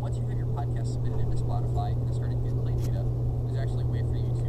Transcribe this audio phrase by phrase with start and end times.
[0.00, 0.18] once